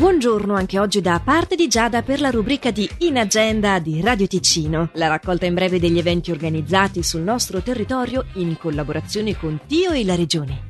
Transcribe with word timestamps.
Buongiorno 0.00 0.54
anche 0.54 0.78
oggi 0.78 1.02
da 1.02 1.20
parte 1.22 1.56
di 1.56 1.68
Giada 1.68 2.00
per 2.00 2.22
la 2.22 2.30
rubrica 2.30 2.70
di 2.70 2.88
In 3.00 3.18
Agenda 3.18 3.78
di 3.78 4.00
Radio 4.00 4.26
Ticino, 4.26 4.88
la 4.94 5.08
raccolta 5.08 5.44
in 5.44 5.52
breve 5.52 5.78
degli 5.78 5.98
eventi 5.98 6.30
organizzati 6.30 7.02
sul 7.02 7.20
nostro 7.20 7.60
territorio 7.60 8.24
in 8.36 8.56
collaborazione 8.56 9.36
con 9.36 9.60
Tio 9.66 9.90
e 9.90 10.02
la 10.06 10.14
Regione. 10.14 10.62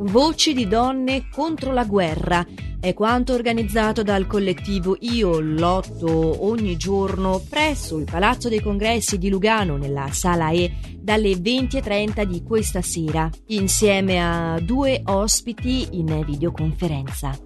Voci 0.00 0.52
di 0.52 0.68
donne 0.68 1.30
contro 1.30 1.72
la 1.72 1.84
guerra 1.84 2.44
è 2.86 2.94
quanto 2.94 3.32
organizzato 3.32 4.04
dal 4.04 4.28
collettivo 4.28 4.96
Io 5.00 5.40
lotto 5.40 6.46
ogni 6.46 6.76
giorno 6.76 7.42
presso 7.48 7.98
il 7.98 8.04
Palazzo 8.04 8.48
dei 8.48 8.60
Congressi 8.60 9.18
di 9.18 9.28
Lugano 9.28 9.76
nella 9.76 10.12
sala 10.12 10.50
E 10.50 10.72
dalle 10.96 11.32
20.30 11.32 12.22
di 12.22 12.44
questa 12.44 12.82
sera, 12.82 13.28
insieme 13.46 14.22
a 14.22 14.60
due 14.60 15.02
ospiti 15.04 15.98
in 15.98 16.22
videoconferenza. 16.24 17.36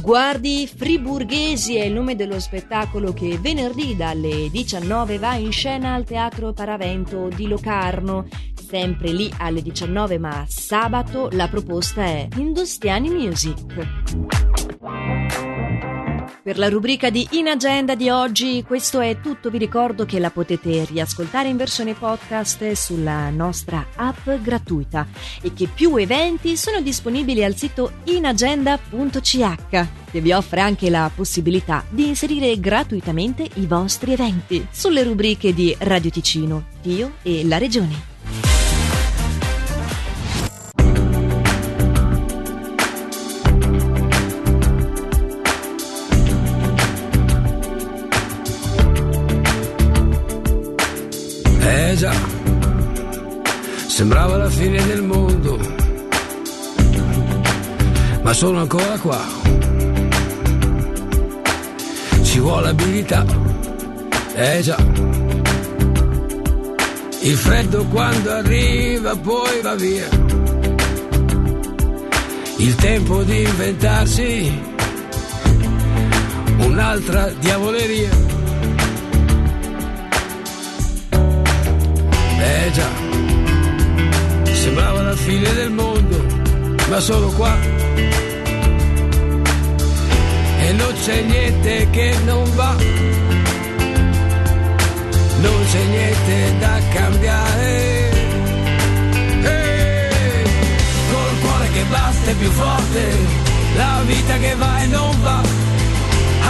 Sguardi 0.00 0.66
friburghesi 0.66 1.76
è 1.76 1.84
il 1.84 1.92
nome 1.92 2.16
dello 2.16 2.40
spettacolo 2.40 3.12
che 3.12 3.36
venerdì 3.38 3.94
dalle 3.94 4.48
19 4.48 5.18
va 5.18 5.34
in 5.34 5.52
scena 5.52 5.92
al 5.92 6.04
Teatro 6.04 6.54
Paravento 6.54 7.28
di 7.28 7.46
Locarno. 7.46 8.26
Sempre 8.54 9.12
lì 9.12 9.30
alle 9.36 9.60
19, 9.60 10.18
ma 10.18 10.46
sabato 10.48 11.28
la 11.32 11.48
proposta 11.48 12.02
è 12.02 12.28
Hindustiani 12.34 13.10
Music. 13.10 14.49
Per 16.42 16.56
la 16.56 16.70
rubrica 16.70 17.10
di 17.10 17.28
In 17.32 17.48
Agenda 17.48 17.94
di 17.94 18.08
oggi 18.08 18.64
questo 18.66 19.00
è 19.00 19.20
tutto, 19.20 19.50
vi 19.50 19.58
ricordo 19.58 20.06
che 20.06 20.18
la 20.18 20.30
potete 20.30 20.86
riascoltare 20.86 21.48
in 21.48 21.58
versione 21.58 21.92
podcast 21.92 22.72
sulla 22.72 23.28
nostra 23.28 23.88
app 23.94 24.26
gratuita 24.40 25.06
e 25.42 25.52
che 25.52 25.68
più 25.68 25.94
eventi 25.96 26.56
sono 26.56 26.80
disponibili 26.80 27.44
al 27.44 27.56
sito 27.56 27.92
inagenda.ch 28.04 29.54
che 30.10 30.20
vi 30.22 30.32
offre 30.32 30.60
anche 30.60 30.88
la 30.88 31.10
possibilità 31.14 31.84
di 31.90 32.08
inserire 32.08 32.58
gratuitamente 32.58 33.46
i 33.56 33.66
vostri 33.66 34.14
eventi 34.14 34.66
sulle 34.70 35.02
rubriche 35.02 35.52
di 35.52 35.76
Radio 35.80 36.10
Ticino, 36.10 36.68
Dio 36.80 37.16
e 37.22 37.44
la 37.44 37.58
Regione. 37.58 38.09
Sembrava 53.90 54.36
la 54.36 54.48
fine 54.48 54.80
del 54.86 55.02
mondo, 55.02 55.58
ma 58.22 58.32
sono 58.32 58.60
ancora 58.60 58.96
qua. 58.98 59.20
Ci 62.22 62.38
vuole 62.38 62.68
abilità, 62.68 63.26
eh 64.34 64.60
già. 64.62 64.76
Il 67.22 67.36
freddo 67.36 67.84
quando 67.86 68.30
arriva 68.30 69.16
poi 69.16 69.60
va 69.60 69.74
via. 69.74 70.08
Il 72.58 72.74
tempo 72.76 73.22
di 73.24 73.42
inventarsi 73.42 74.62
un'altra 76.58 77.28
diavoleria. 77.40 78.10
Eh 82.42 82.70
già, 82.72 82.88
sembrava 85.10 85.14
la 85.14 85.16
fine 85.16 85.52
del 85.54 85.70
mondo, 85.70 86.24
ma 86.88 87.00
solo 87.00 87.28
qua. 87.30 87.56
E 90.60 90.72
non 90.72 90.92
c'è 91.04 91.22
niente 91.22 91.88
che 91.90 92.14
non 92.24 92.54
va, 92.54 92.76
non 95.40 95.64
c'è 95.70 95.84
niente 95.84 96.58
da 96.58 96.80
cambiare. 96.92 98.10
Hey! 99.42 100.44
Col 101.10 101.40
cuore 101.40 101.70
che 101.72 101.84
batte 101.88 102.34
più 102.34 102.50
forte, 102.50 103.02
la 103.76 104.02
vita 104.06 104.36
che 104.38 104.54
va 104.54 104.82
e 104.82 104.86
non 104.86 105.20
va, 105.22 105.40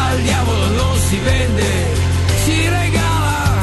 al 0.09 0.20
diavolo 0.20 0.66
non 0.66 0.99
si 0.99 1.19
vende, 1.19 1.69
si 2.44 2.69
regala 2.69 3.59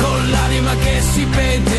con 0.00 0.30
l'anima 0.30 0.74
che 0.76 1.00
si 1.12 1.24
pente, 1.26 1.71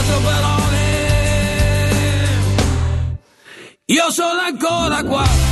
quattro 0.00 0.20
parole. 0.20 0.78
Io 3.86 4.10
sono 4.10 4.40
ancora 4.40 5.02
qua. 5.02 5.49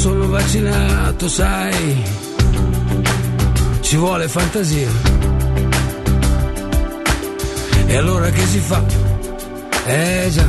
Sono 0.00 0.28
vaccinato, 0.28 1.28
sai, 1.28 2.02
ci 3.82 3.96
vuole 3.96 4.28
fantasia. 4.28 4.88
E 7.86 7.96
allora 7.96 8.30
che 8.30 8.46
si 8.46 8.60
fa? 8.60 8.82
Eh 9.84 10.28
già, 10.30 10.48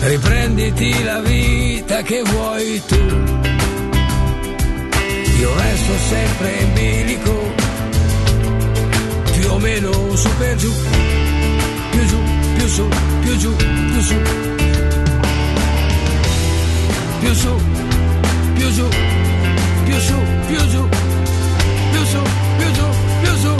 riprenditi 0.00 1.04
la 1.04 1.20
vita 1.20 2.00
che 2.00 2.22
vuoi 2.22 2.82
tu. 2.86 2.96
Io 5.40 5.54
resto 5.58 5.92
sempre 6.08 6.56
in 6.58 6.72
bilico, 6.72 7.52
più 9.32 9.50
o 9.50 9.58
meno 9.58 10.16
su 10.16 10.28
per 10.38 10.56
giù, 10.56 10.72
più 11.90 12.06
giù, 12.06 12.18
più 12.56 12.66
su, 12.66 12.88
più 13.20 13.36
giù, 13.36 13.56
più 13.56 14.00
su 14.00 14.14
più 17.20 17.34
su, 17.34 17.54
più 18.54 18.70
su, 18.70 18.88
più 19.84 19.98
su, 19.98 20.14
più 20.46 20.58
su, 20.58 20.88
più 21.92 22.04
su, 22.04 22.22
più 22.58 22.74
su, 22.74 22.86
più 23.22 23.36
su. 23.36 23.54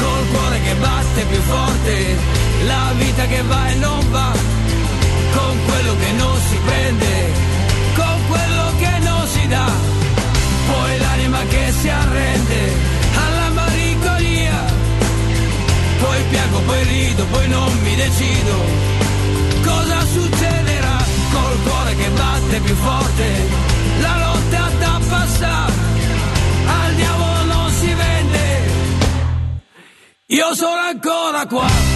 Col 0.00 0.26
cuore 0.32 0.60
che 0.64 0.74
batte 0.74 1.24
più 1.30 1.40
forte, 1.40 2.16
la 2.66 2.92
vita 2.98 3.26
che 3.26 3.42
va 3.42 3.70
e 3.70 3.74
non 3.76 4.10
va, 4.10 4.32
con 5.34 5.64
quello 5.64 5.96
che 5.96 6.12
non 6.12 6.36
si 6.48 6.58
prende, 6.66 7.32
con 7.94 8.16
quello 8.28 8.72
che 8.78 8.98
non 8.98 9.26
si 9.26 9.48
dà, 9.48 9.70
poi 10.70 10.98
l'anima 10.98 11.40
che 11.48 11.72
si 11.72 11.88
arrende 11.88 12.72
alla 13.14 13.48
malinconia, 13.50 14.64
poi 16.00 16.22
piango, 16.28 16.58
poi 16.60 16.82
rido, 16.84 17.24
poi 17.30 17.48
non 17.48 17.72
mi 17.82 17.94
decido 17.94 18.95
cosa 19.66 20.00
succederà? 20.16 20.96
Col 21.32 21.56
cuore 21.64 21.96
che 21.96 22.08
batte 22.10 22.60
più 22.60 22.74
forte, 22.74 23.26
la 24.00 24.16
lotta 24.24 24.70
da 24.78 25.00
passare, 25.08 25.72
al 26.66 26.94
diavolo 26.94 27.44
non 27.44 27.70
si 27.70 27.92
vende, 28.02 28.44
io 30.26 30.54
sono 30.54 30.80
ancora 30.80 31.46
qua. 31.46 31.95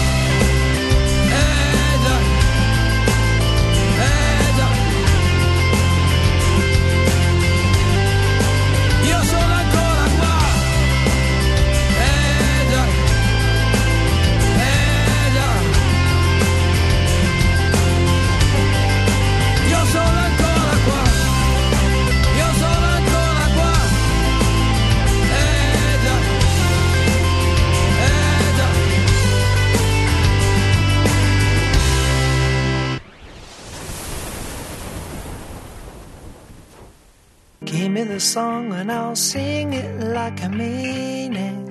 Give 37.63 37.91
me 37.91 38.03
the 38.03 38.19
song 38.19 38.73
and 38.73 38.91
I'll 38.91 39.15
sing 39.15 39.73
it 39.73 39.99
like 39.99 40.41
I 40.43 40.47
mean 40.47 41.35
it. 41.35 41.67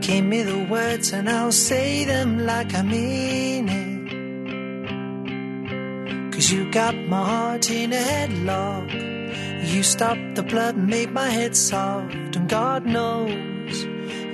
Give 0.00 0.24
me 0.24 0.42
the 0.42 0.64
words 0.70 1.12
and 1.12 1.28
I'll 1.28 1.50
say 1.50 2.04
them 2.04 2.46
like 2.46 2.72
I 2.72 2.82
mean 2.82 3.68
it. 3.68 3.98
Cause 6.32 6.52
you 6.52 6.70
got 6.70 6.94
my 6.94 7.24
heart 7.24 7.68
in 7.68 7.92
a 7.92 7.96
headlock. 7.96 8.92
You 9.74 9.82
stopped 9.82 10.36
the 10.36 10.44
blood 10.44 10.76
and 10.76 10.86
made 10.86 11.10
my 11.10 11.28
head 11.28 11.56
soft. 11.56 12.14
And 12.36 12.48
God 12.48 12.86
knows 12.86 13.34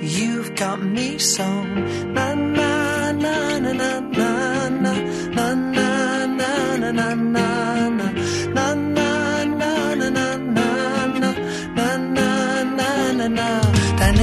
you've 0.03 0.53
got 0.55 0.83
me 0.83 1.17
so. 1.17 1.63
Na 1.63 2.35
na 2.35 3.11
na 3.11 3.57
na 3.57 3.73
na 3.73 3.99
na 4.01 4.34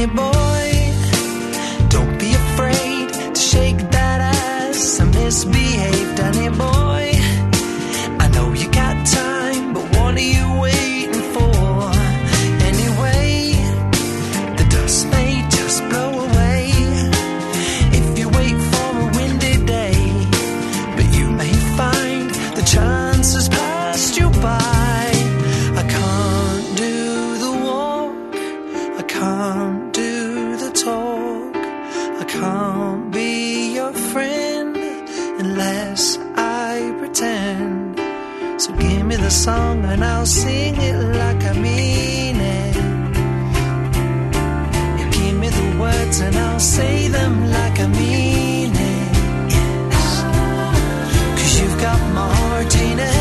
Boy, 0.06 0.93
don't 1.88 2.19
be 2.19 2.34
afraid 2.34 3.12
to 3.34 3.40
shake 3.40 3.78
that 3.93 4.20
ass 4.20 4.99
and 4.99 5.14
misbehave, 5.14 6.16
Danny 6.16 6.49
boy. 6.49 7.11
Song 39.42 39.84
and 39.86 40.04
I'll 40.04 40.24
sing 40.24 40.76
it 40.76 40.96
like 41.20 41.42
I 41.42 41.52
mean 41.54 42.36
it. 42.36 42.76
You 44.98 45.06
give 45.18 45.36
me 45.42 45.48
the 45.48 45.68
words 45.80 46.20
and 46.20 46.36
I'll 46.36 46.60
say 46.60 47.08
them 47.08 47.50
like 47.50 47.80
I 47.80 47.88
mean 47.88 48.72
it. 48.72 49.12
Cause 51.38 51.54
you've 51.60 51.78
got 51.80 52.00
my 52.18 52.28
heart 52.36 52.74
in 52.88 52.98
a 53.00 53.11